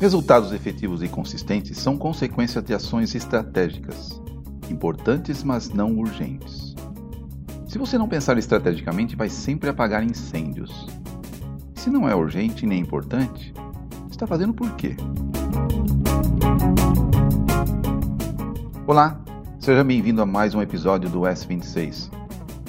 [0.00, 4.20] Resultados efetivos e consistentes são consequência de ações estratégicas,
[4.70, 6.74] importantes mas não urgentes.
[7.68, 10.86] Se você não pensar estrategicamente, vai sempre apagar incêndios.
[11.74, 13.52] Se não é urgente nem importante,
[14.10, 14.96] está fazendo por quê?
[18.86, 19.20] Olá,
[19.58, 22.19] seja bem-vindo a mais um episódio do S26,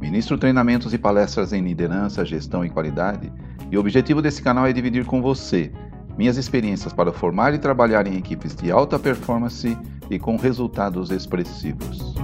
[0.00, 3.32] Ministro treinamentos e palestras em liderança, gestão e qualidade,
[3.70, 5.72] e o objetivo desse canal é dividir com você
[6.16, 9.78] minhas experiências para formar e trabalhar em equipes de alta performance
[10.10, 12.14] e com resultados expressivos.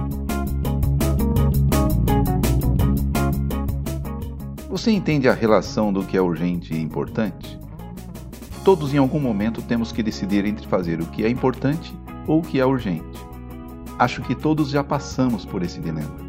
[4.69, 7.57] Você entende a relação do que é urgente e importante?
[8.65, 12.41] Todos em algum momento temos que decidir entre fazer o que é importante ou o
[12.41, 13.25] que é urgente.
[13.97, 16.24] Acho que todos já passamos por esse dilema.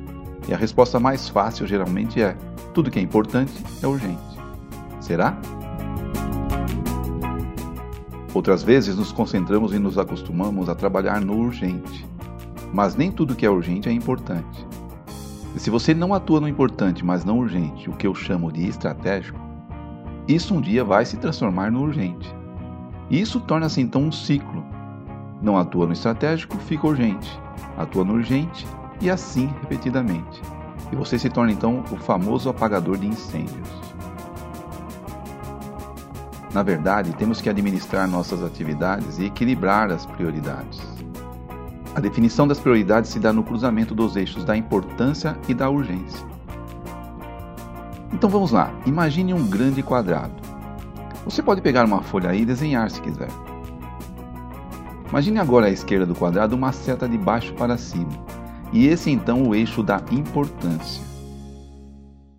[0.48, 2.36] E a resposta mais fácil geralmente é:
[2.72, 3.52] tudo que é importante
[3.83, 4.20] é urgente.
[5.00, 5.36] Será?
[8.33, 12.06] Outras vezes nos concentramos e nos acostumamos a trabalhar no urgente.
[12.72, 14.67] Mas nem tudo que é urgente é importante.
[15.55, 18.69] E se você não atua no importante, mas não urgente, o que eu chamo de
[18.69, 19.41] estratégico,
[20.28, 22.30] isso um dia vai se transformar no urgente.
[23.08, 24.62] E isso torna-se então um ciclo.
[25.41, 27.41] Não atua no estratégico, fica urgente.
[27.78, 28.67] Atua no urgente
[29.00, 30.41] e assim repetidamente.
[30.92, 33.69] E você se torna então o famoso apagador de incêndios.
[36.52, 40.80] Na verdade, temos que administrar nossas atividades e equilibrar as prioridades.
[41.94, 46.27] A definição das prioridades se dá no cruzamento dos eixos da importância e da urgência.
[48.12, 50.33] Então vamos lá, imagine um grande quadrado.
[51.24, 53.29] Você pode pegar uma folha aí e desenhar se quiser.
[55.11, 58.12] Imagine agora à esquerda do quadrado uma seta de baixo para cima,
[58.73, 61.03] e esse então o eixo da importância.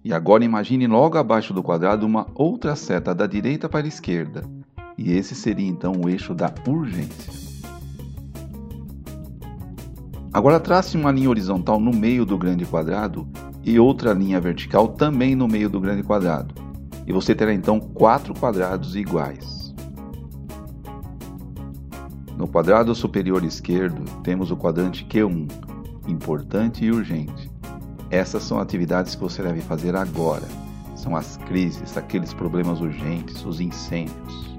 [0.04, 4.44] E agora imagine logo abaixo do quadrado uma outra seta da direita para a esquerda,
[4.98, 7.34] e esse seria então o eixo da urgência.
[10.32, 13.28] Agora trace uma linha horizontal no meio do grande quadrado
[13.64, 16.54] e outra linha vertical também no meio do grande quadrado,
[17.06, 19.74] e você terá então quatro quadrados iguais.
[22.38, 25.67] No quadrado superior esquerdo temos o quadrante Q1,
[26.08, 27.52] importante e urgente.
[28.10, 30.48] Essas são atividades que você deve fazer agora.
[30.96, 34.58] São as crises, aqueles problemas urgentes, os incêndios.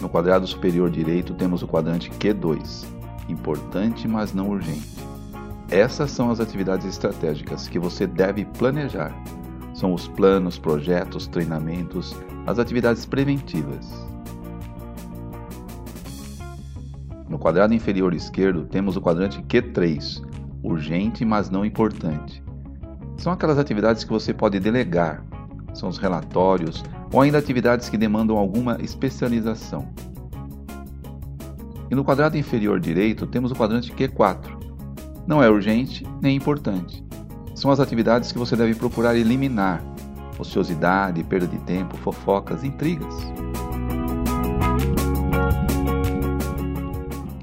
[0.00, 2.84] No quadrado superior direito temos o quadrante Q2,
[3.28, 4.90] importante mas não urgente.
[5.70, 9.14] Essas são as atividades estratégicas que você deve planejar.
[9.74, 12.14] São os planos, projetos, treinamentos,
[12.46, 13.88] as atividades preventivas.
[17.32, 20.22] No quadrado inferior esquerdo temos o quadrante Q3,
[20.62, 22.44] urgente, mas não importante.
[23.16, 25.24] São aquelas atividades que você pode delegar,
[25.72, 29.88] são os relatórios ou ainda atividades que demandam alguma especialização.
[31.90, 34.50] E no quadrado inferior direito temos o quadrante Q4.
[35.26, 37.02] Não é urgente nem importante.
[37.54, 39.82] São as atividades que você deve procurar eliminar:
[40.38, 43.14] ociosidade, perda de tempo, fofocas, intrigas.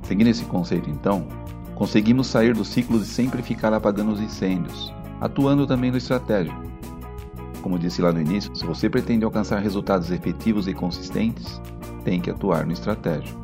[0.10, 1.28] Seguindo esse conceito, então,
[1.76, 6.60] conseguimos sair do ciclo de sempre ficar apagando os incêndios, atuando também no estratégico.
[7.62, 11.62] Como disse lá no início, se você pretende alcançar resultados efetivos e consistentes,
[12.04, 13.40] tem que atuar no estratégico.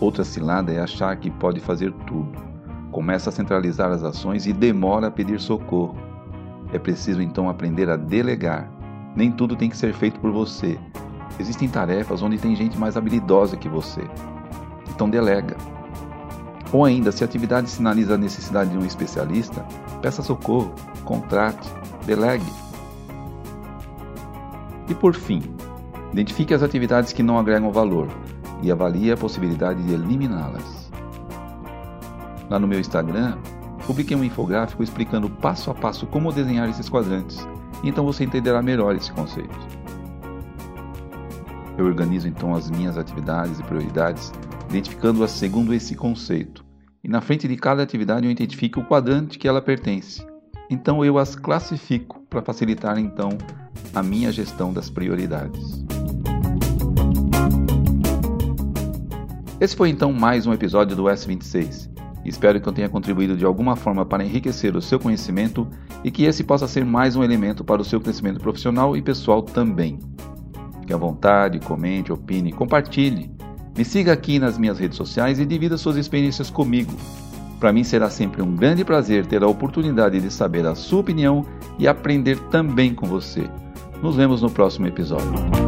[0.00, 2.32] Outra cilada é achar que pode fazer tudo.
[2.90, 5.98] Começa a centralizar as ações e demora a pedir socorro.
[6.72, 8.72] É preciso então aprender a delegar.
[9.14, 10.78] Nem tudo tem que ser feito por você.
[11.38, 14.00] Existem tarefas onde tem gente mais habilidosa que você.
[14.98, 15.56] Então delega.
[16.72, 19.64] Ou ainda, se a atividade sinaliza a necessidade de um especialista,
[20.02, 20.74] peça socorro,
[21.04, 21.70] contrate,
[22.04, 22.52] delegue.
[24.88, 25.40] E por fim,
[26.12, 28.08] identifique as atividades que não agregam valor
[28.60, 30.90] e avalie a possibilidade de eliminá-las.
[32.50, 33.38] Lá no meu Instagram,
[33.86, 37.46] publiquei um infográfico explicando passo a passo como desenhar esses quadrantes,
[37.84, 39.56] então você entenderá melhor esse conceito.
[41.78, 44.32] Eu organizo então as minhas atividades e prioridades
[44.68, 46.64] identificando-as segundo esse conceito.
[47.02, 50.24] E na frente de cada atividade eu identifico o quadrante que ela pertence.
[50.70, 53.30] Então eu as classifico para facilitar então
[53.94, 55.84] a minha gestão das prioridades.
[59.58, 61.88] Esse foi então mais um episódio do S26.
[62.24, 65.66] Espero que eu tenha contribuído de alguma forma para enriquecer o seu conhecimento
[66.04, 69.42] e que esse possa ser mais um elemento para o seu crescimento profissional e pessoal
[69.42, 69.98] também.
[70.80, 73.37] Fique à vontade, comente, opine, compartilhe.
[73.78, 76.92] Me siga aqui nas minhas redes sociais e divida suas experiências comigo.
[77.60, 81.46] Para mim será sempre um grande prazer ter a oportunidade de saber a sua opinião
[81.78, 83.48] e aprender também com você.
[84.02, 85.67] Nos vemos no próximo episódio.